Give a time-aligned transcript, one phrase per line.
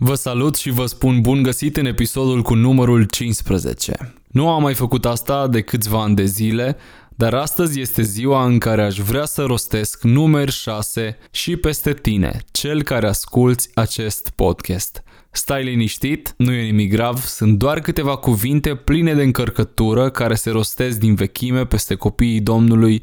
[0.00, 4.14] Vă salut și vă spun bun găsit în episodul cu numărul 15.
[4.28, 6.76] Nu am mai făcut asta de câțiva ani de zile,
[7.08, 12.40] dar astăzi este ziua în care aș vrea să rostesc numeri 6 și peste tine,
[12.50, 15.02] cel care asculți acest podcast.
[15.30, 20.50] Stai liniștit, nu e nimic grav, sunt doar câteva cuvinte pline de încărcătură care se
[20.50, 23.02] rostesc din vechime peste copiii Domnului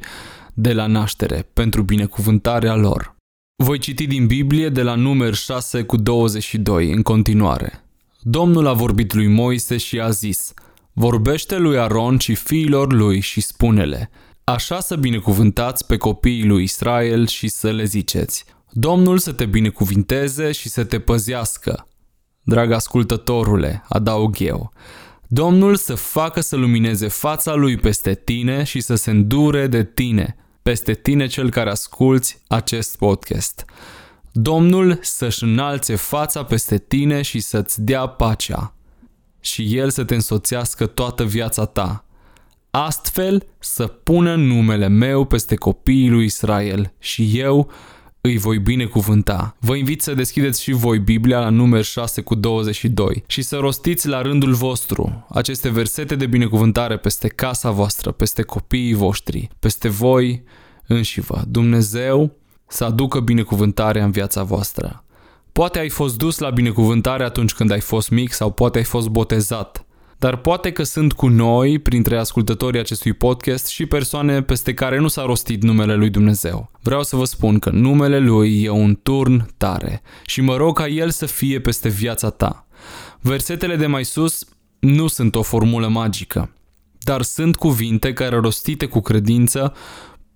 [0.54, 3.15] de la naștere, pentru binecuvântarea lor.
[3.58, 7.84] Voi citi din Biblie de la numer 6 cu 22 în continuare.
[8.22, 10.54] Domnul a vorbit lui Moise și a zis,
[10.94, 14.10] Vorbește lui Aron și fiilor lui și spune-le,
[14.44, 20.52] Așa să binecuvântați pe copiii lui Israel și să le ziceți, Domnul să te binecuvinteze
[20.52, 21.88] și să te păzească.
[22.42, 24.72] Drag ascultătorule, adaug eu,
[25.28, 30.36] Domnul să facă să lumineze fața lui peste tine și să se îndure de tine–
[30.70, 33.66] peste tine cel care asculți acest podcast.
[34.32, 38.74] Domnul să-și înalțe fața peste tine și să-ți dea pacea
[39.40, 42.06] și El să te însoțească toată viața ta.
[42.72, 47.72] Astfel să pună numele meu peste copiii lui Israel și eu
[48.26, 49.56] îi voi binecuvânta.
[49.60, 54.08] Vă invit să deschideți și voi Biblia la număr 6 cu 22 și să rostiți
[54.08, 60.44] la rândul vostru aceste versete de binecuvântare peste casa voastră, peste copiii voștri, peste voi
[60.88, 61.42] înși vă.
[61.48, 62.32] Dumnezeu
[62.68, 65.04] să aducă binecuvântarea în viața voastră.
[65.52, 69.08] Poate ai fost dus la binecuvântare atunci când ai fost mic sau poate ai fost
[69.08, 69.86] botezat
[70.18, 75.08] dar poate că sunt cu noi, printre ascultătorii acestui podcast, și persoane peste care nu
[75.08, 76.72] s-a rostit numele lui Dumnezeu.
[76.82, 80.88] Vreau să vă spun că numele lui e un turn tare și mă rog ca
[80.88, 82.68] el să fie peste viața ta.
[83.20, 84.46] Versetele de mai sus
[84.80, 86.54] nu sunt o formulă magică,
[87.00, 89.74] dar sunt cuvinte care rostite cu credință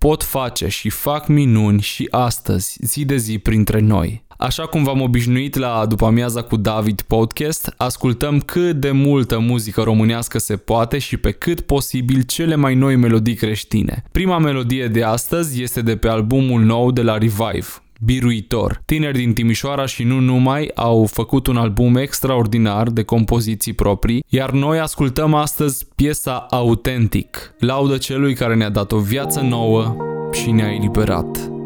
[0.00, 4.22] pot face și fac minuni și astăzi, zi de zi, printre noi.
[4.38, 9.82] Așa cum v-am obișnuit la După Amiaza cu David podcast, ascultăm cât de multă muzică
[9.82, 14.04] românească se poate și pe cât posibil cele mai noi melodii creștine.
[14.12, 17.68] Prima melodie de astăzi este de pe albumul nou de la Revive,
[18.04, 18.82] biruitor.
[18.84, 24.50] Tineri din Timișoara și nu numai au făcut un album extraordinar de compoziții proprii, iar
[24.50, 29.96] noi ascultăm astăzi piesa Autentic, laudă celui care ne-a dat o viață nouă
[30.32, 31.59] și ne-a eliberat.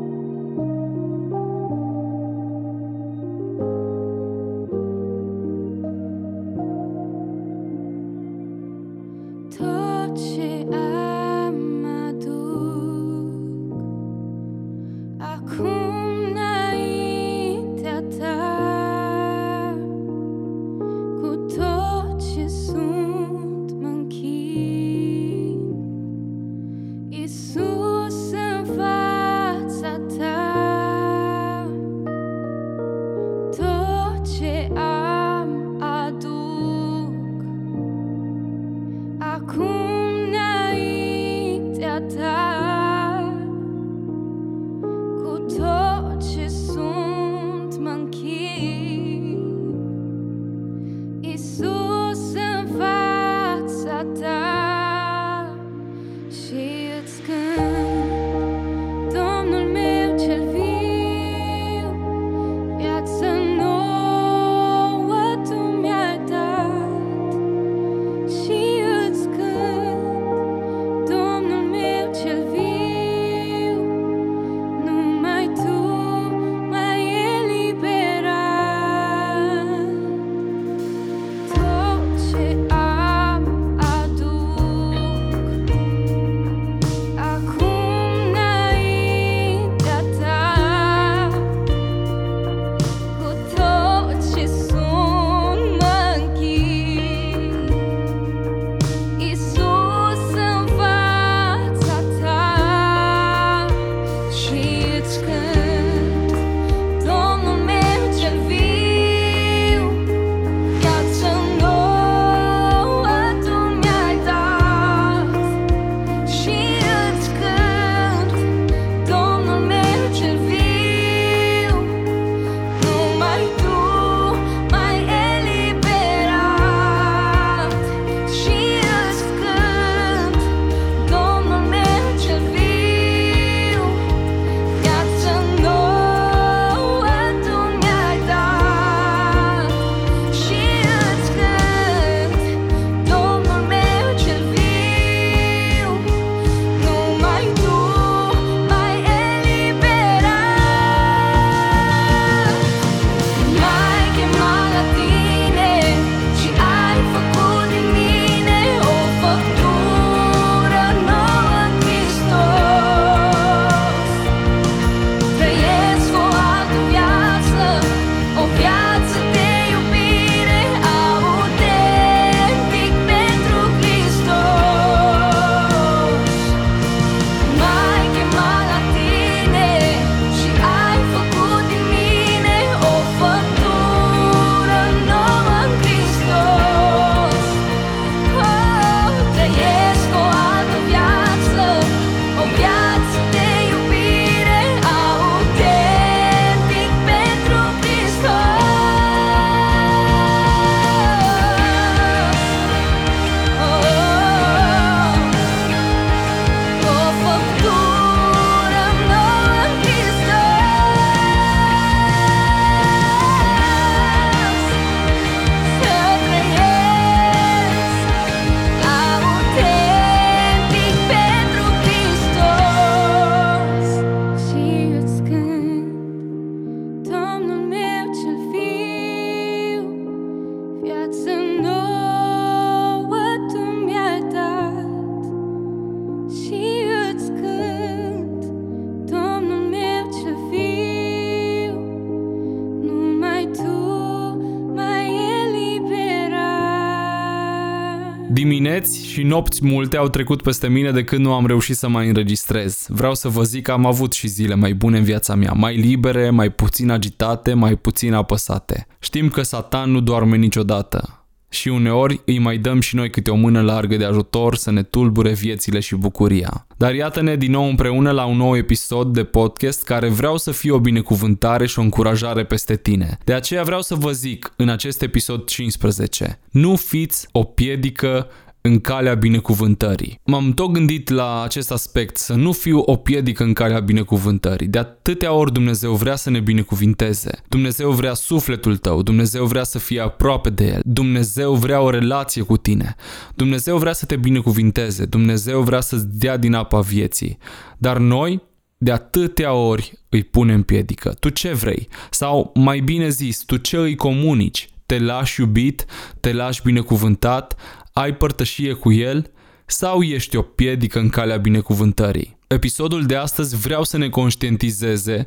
[248.35, 252.09] Dimineți și nopți multe au trecut peste mine de când nu am reușit să mai
[252.09, 252.87] înregistrez.
[252.89, 255.77] Vreau să vă zic că am avut și zile mai bune în viața mea, mai
[255.77, 258.87] libere, mai puțin agitate, mai puțin apăsate.
[258.99, 261.24] Știm că Satan nu doarme niciodată
[261.55, 264.83] și uneori îi mai dăm și noi câte o mână largă de ajutor să ne
[264.83, 266.67] tulbure viețile și bucuria.
[266.77, 270.71] Dar iată-ne din nou împreună la un nou episod de podcast care vreau să fie
[270.71, 273.19] o binecuvântare și o încurajare peste tine.
[273.25, 278.29] De aceea vreau să vă zic în acest episod 15, nu fiți o piedică
[278.69, 280.21] în calea binecuvântării.
[280.25, 284.67] M-am tot gândit la acest aspect, să nu fiu o piedică în calea binecuvântării.
[284.67, 287.43] De atâtea ori Dumnezeu vrea să ne binecuvinteze.
[287.49, 292.43] Dumnezeu vrea sufletul tău, Dumnezeu vrea să fie aproape de el, Dumnezeu vrea o relație
[292.43, 292.95] cu tine,
[293.35, 297.39] Dumnezeu vrea să te binecuvinteze, Dumnezeu vrea să-ți dea din apa vieții.
[297.79, 298.43] Dar noi,
[298.79, 301.17] de atâtea ori îi punem piedică.
[301.21, 301.89] Tu ce vrei?
[302.11, 304.69] Sau mai bine zis, tu ce îi comunici?
[304.87, 305.85] Te lași iubit?
[306.21, 307.57] Te lași binecuvântat?
[307.95, 309.31] Ai părtășie cu El
[309.67, 312.39] sau ești o piedică în calea binecuvântării?
[312.47, 315.27] Episodul de astăzi vreau să ne conștientizeze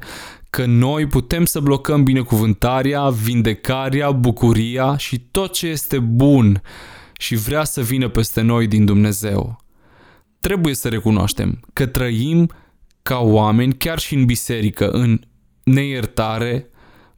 [0.50, 6.62] că noi putem să blocăm binecuvântarea, vindecarea, bucuria și tot ce este bun
[7.18, 9.58] și vrea să vină peste noi din Dumnezeu.
[10.40, 12.52] Trebuie să recunoaștem că trăim
[13.02, 15.20] ca oameni chiar și în biserică, în
[15.64, 16.70] neiertare,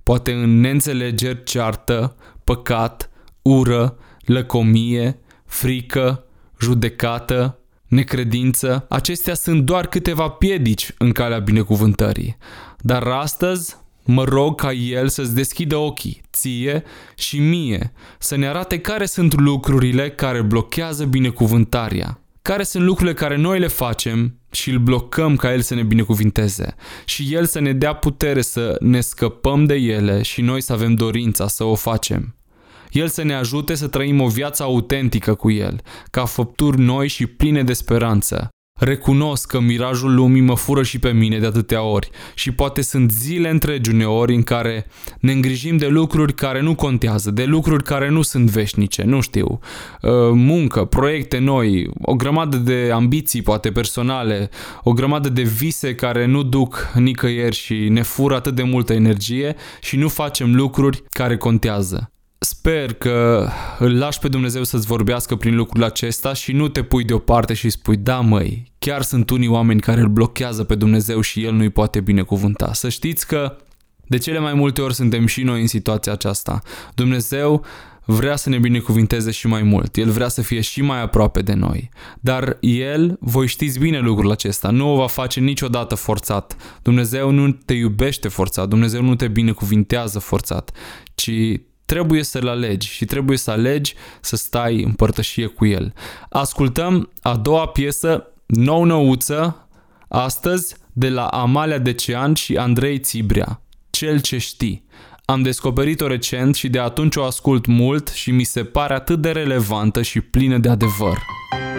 [0.03, 3.09] poate în neînțelegeri, ceartă, păcat,
[3.41, 5.19] ură, lăcomie,
[5.49, 6.23] frică,
[6.59, 12.37] judecată, necredință, acestea sunt doar câteva piedici în calea binecuvântării.
[12.79, 16.83] Dar astăzi mă rog ca El să-ți deschidă ochii, ție
[17.15, 22.19] și mie, să ne arate care sunt lucrurile care blochează binecuvântarea.
[22.41, 26.75] Care sunt lucrurile care noi le facem și îl blocăm ca El să ne binecuvinteze
[27.05, 30.93] și El să ne dea putere să ne scăpăm de ele și noi să avem
[30.93, 32.33] dorința să o facem.
[32.89, 37.25] El să ne ajute să trăim o viață autentică cu El, ca făpturi noi și
[37.25, 38.49] pline de speranță.
[38.79, 43.11] Recunosc că mirajul lumii mă fură și pe mine de atâtea ori și poate sunt
[43.11, 44.85] zile întregi uneori în care
[45.19, 49.59] ne îngrijim de lucruri care nu contează, de lucruri care nu sunt veșnice, nu știu,
[50.01, 54.49] uh, muncă, proiecte noi, o grămadă de ambiții poate personale,
[54.83, 59.55] o grămadă de vise care nu duc nicăieri și ne fură atât de multă energie
[59.81, 62.11] și nu facem lucruri care contează.
[62.41, 63.47] Sper că
[63.79, 67.69] îl lași pe Dumnezeu să-ți vorbească prin lucrul acesta și nu te pui deoparte și
[67.69, 71.69] spui, da măi, chiar sunt unii oameni care îl blochează pe Dumnezeu și El nu-i
[71.69, 72.73] poate binecuvânta.
[72.73, 73.57] Să știți că
[74.07, 76.61] de cele mai multe ori suntem și noi în situația aceasta.
[76.95, 77.65] Dumnezeu
[78.05, 79.97] vrea să ne binecuvinteze și mai mult.
[79.97, 81.89] El vrea să fie și mai aproape de noi.
[82.19, 86.55] Dar El, voi știți bine lucrul acesta, nu o va face niciodată forțat.
[86.81, 90.71] Dumnezeu nu te iubește forțat, Dumnezeu nu te binecuvintează forțat,
[91.15, 91.31] ci
[91.89, 95.93] trebuie să-l alegi și trebuie să alegi să stai în părtășie cu el.
[96.29, 99.67] Ascultăm a doua piesă, nou nouță,
[100.07, 104.85] astăzi de la Amalia Decean și Andrei Țibrea, Cel ce știi.
[105.25, 109.31] Am descoperit-o recent și de atunci o ascult mult și mi se pare atât de
[109.31, 111.17] relevantă și plină de adevăr.
[111.57, 111.78] ce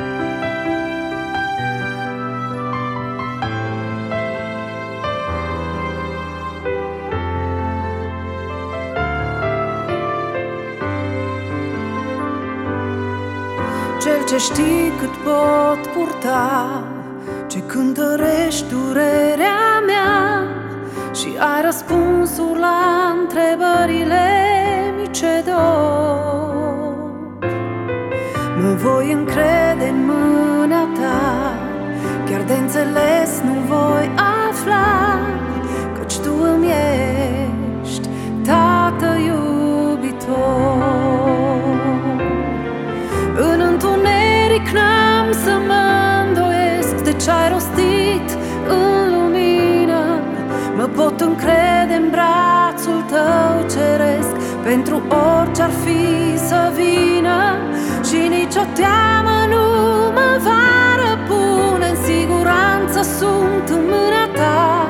[14.40, 16.85] știi cât pot purta
[17.47, 20.44] Ce cântărești durerea mea.
[21.14, 24.26] Și ai răspunsul la întrebările
[25.00, 26.99] mi ce dor.
[28.62, 31.52] Mă voi încrede în mâna ta
[32.30, 33.39] Chiar de înțeles
[51.20, 54.34] pot încrede în brațul tău ceresc.
[54.62, 57.40] Pentru orice-ar fi să vină
[58.08, 59.64] Și nicio teamă nu
[60.16, 60.70] mă va
[61.02, 61.88] răpune.
[61.88, 64.88] În siguranță sunt în mâna ta.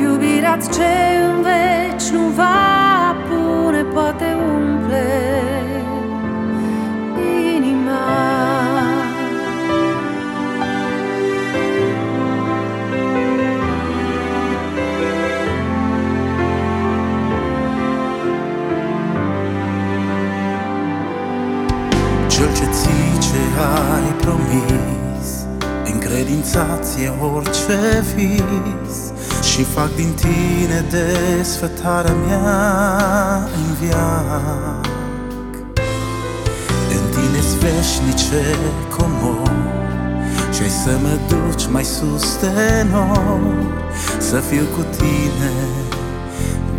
[0.00, 0.92] Iubirea ce
[1.28, 2.79] în veci nu va
[23.94, 25.28] ai promis
[25.92, 28.98] Încredințați e orice vis
[29.50, 34.86] Și fac din tine desfătarea mea în viac.
[36.90, 38.56] În tine vieți veșnice
[38.96, 39.50] comori
[40.52, 43.66] și să mă duci mai sus de noi
[44.18, 45.52] Să fiu cu tine,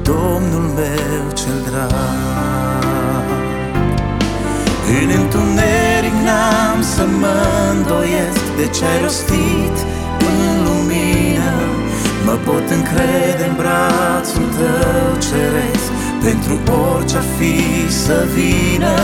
[0.01, 2.70] Domnul meu cel drag
[4.99, 7.37] În întuneric n-am să mă
[7.73, 9.75] îndoiesc De ce ai rostit
[10.29, 11.51] în lumină.
[12.25, 15.87] Mă pot încrede în brațul tău ceresc
[16.25, 16.53] Pentru
[16.93, 17.55] orice ar fi
[18.03, 18.95] să vină.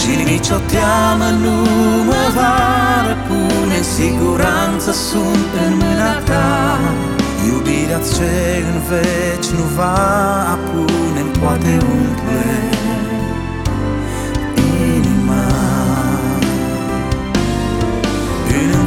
[0.00, 1.56] Și nicio teamă nu
[2.08, 2.56] mă va
[3.08, 6.78] răpune În siguranță sunt în mâna ta.
[7.48, 8.32] Iubirea ce
[8.70, 9.96] în veci nu va
[10.54, 12.77] apune poate umple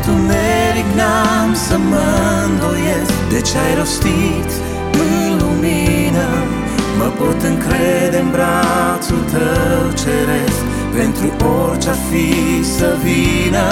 [0.01, 2.07] întuneric n-am să mă
[2.49, 3.13] îndoiesc.
[3.29, 4.49] De ce ai rostit
[5.03, 6.29] în lumină?
[6.97, 10.61] Mă pot încrede în brațul tău ceresc.
[10.97, 12.29] Pentru orice ar fi
[12.77, 13.69] să vină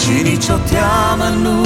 [0.00, 1.58] Și nicio teamă nu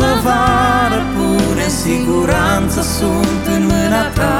[0.00, 0.48] mă va
[0.94, 1.64] răpune.
[1.64, 4.38] În siguranță sunt în mâna ta.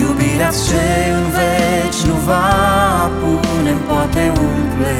[0.00, 0.86] Iubirea ce
[1.18, 4.94] în veci nu va pune poate umple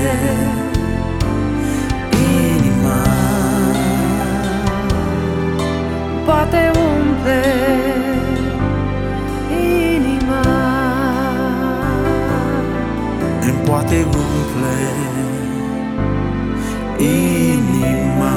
[6.31, 7.43] Poate umple
[9.51, 10.43] inima.
[13.41, 14.77] Îmi poate umple
[16.99, 18.33] inima.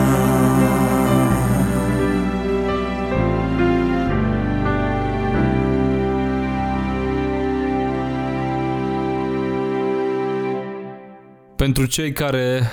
[11.56, 12.72] Pentru cei care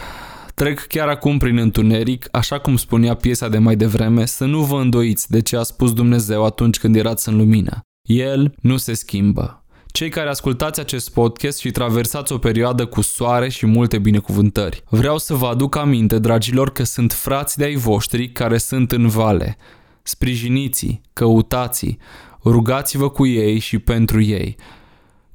[0.60, 4.80] trec chiar acum prin întuneric, așa cum spunea piesa de mai devreme, să nu vă
[4.80, 7.80] îndoiți de ce a spus Dumnezeu atunci când erați în lumină.
[8.08, 9.64] El nu se schimbă.
[9.86, 14.82] Cei care ascultați acest podcast și traversați o perioadă cu soare și multe binecuvântări.
[14.88, 19.08] Vreau să vă aduc aminte, dragilor, că sunt frați de ai voștri care sunt în
[19.08, 19.56] vale.
[20.02, 21.98] Sprijiniți, căutați
[22.44, 24.56] rugați-vă cu ei și pentru ei.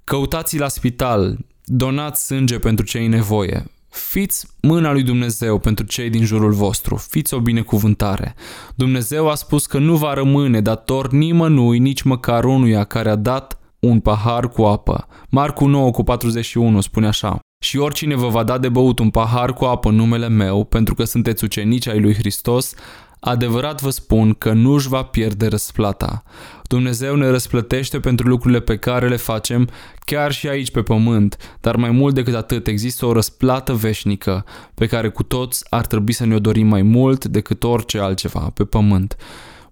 [0.04, 3.66] Căutați la spital, donați sânge pentru cei în nevoie,
[3.96, 8.36] Fiți mâna lui Dumnezeu pentru cei din jurul vostru, fiți o binecuvântare.
[8.76, 13.60] Dumnezeu a spus că nu va rămâne dator nimănui, nici măcar unuia care a dat
[13.80, 15.08] un pahar cu apă.
[15.30, 17.40] Marcu 9 cu 41 spune așa.
[17.64, 20.94] Și oricine vă va da de băut un pahar cu apă în numele meu, pentru
[20.94, 22.74] că sunteți ucenici ai lui Hristos,
[23.20, 26.24] adevărat vă spun că nu își va pierde răsplata.
[26.68, 29.70] Dumnezeu ne răsplătește pentru lucrurile pe care le facem
[30.00, 34.86] chiar și aici pe pământ, dar mai mult decât atât există o răsplată veșnică pe
[34.86, 39.16] care cu toți ar trebui să ne-o dorim mai mult decât orice altceva pe pământ.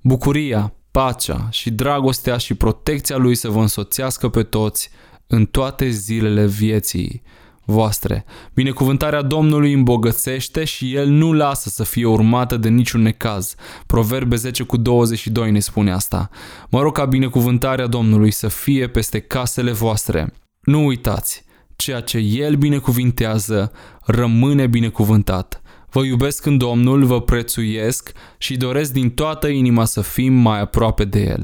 [0.01, 4.89] Bucuria, pacea și dragostea și protecția lui să vă însoțească pe toți
[5.27, 7.21] în toate zilele vieții
[7.65, 8.25] voastre.
[8.53, 13.55] Binecuvântarea Domnului îmbogățește și El nu lasă să fie urmată de niciun necaz.
[13.85, 16.29] Proverbe 10 cu 22 ne spune asta.
[16.69, 20.33] Mă rog ca binecuvântarea Domnului să fie peste casele voastre.
[20.61, 21.43] Nu uitați,
[21.75, 25.61] ceea ce El binecuvintează rămâne binecuvântat.
[25.89, 31.05] Vă iubesc în Domnul, vă prețuiesc și doresc din toată inima să fim mai aproape
[31.05, 31.43] de El.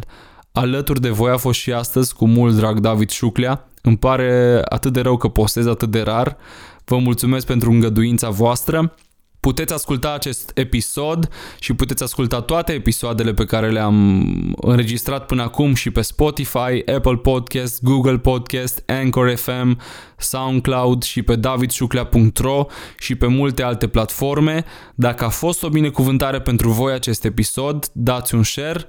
[0.52, 4.94] Alături de voi a fost și astăzi cu mult drag David Șuclea, îmi pare atât
[4.94, 6.38] de rău că postez atât de rar.
[6.86, 8.94] Vă mulțumesc pentru îngăduința voastră.
[9.40, 11.30] Puteți asculta acest episod
[11.60, 14.26] și puteți asculta toate episoadele pe care le-am
[14.62, 19.80] înregistrat până acum și pe Spotify, Apple Podcast, Google Podcast, Anchor FM,
[20.18, 22.66] SoundCloud și pe davidșuclea.ro
[22.98, 24.66] și pe multe alte platforme.
[24.96, 28.88] Dacă a fost o binecuvântare pentru voi acest episod, dați un share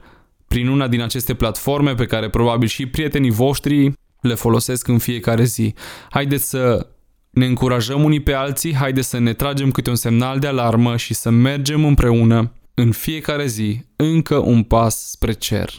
[0.49, 5.45] prin una din aceste platforme pe care probabil și prietenii voștri le folosesc în fiecare
[5.45, 5.75] zi.
[6.11, 6.87] Haideți să
[7.31, 11.15] ne încurajăm unii pe alții, haideți să ne tragem câte un semnal de alarmă și
[11.15, 15.71] să mergem împreună în fiecare zi încă un pas spre cer.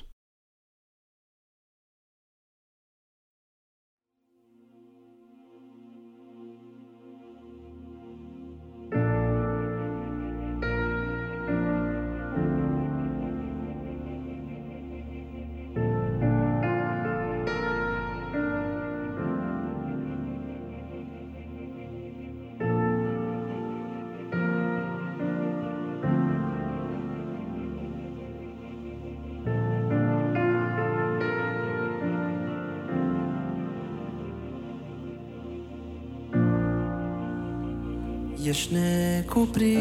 [38.51, 39.71] ești necuprins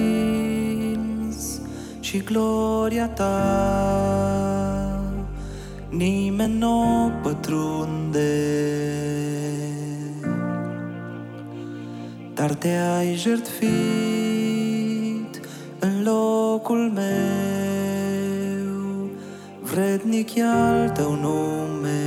[2.00, 3.30] și gloria ta
[5.88, 8.36] nimeni nu o pătrunde.
[12.34, 13.70] Dar te-ai jertfit
[15.78, 17.10] în locul meu,
[19.60, 22.00] vrednic e al tău nume.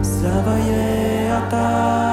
[0.00, 2.09] Slava e a ta,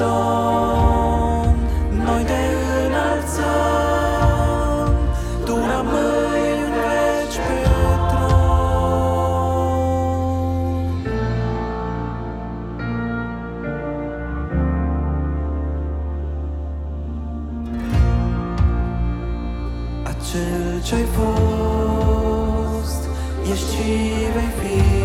[0.00, 1.56] Domn,
[2.04, 2.42] noi te
[2.86, 4.18] înălțăm,
[5.44, 7.38] Tu rămâi în veci
[20.84, 23.02] ce-ai fost,
[23.52, 23.90] ești și
[24.34, 24.99] vei fi,